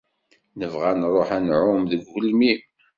Nebɣa 0.59 0.85
ad 0.91 0.97
nṛuḥ 0.99 1.29
ad 1.37 1.41
nɛum 1.43 1.81
deg 1.91 2.01
ugelmim. 2.13 2.61